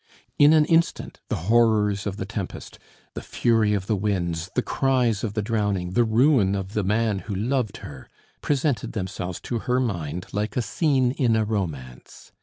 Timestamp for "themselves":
8.93-9.39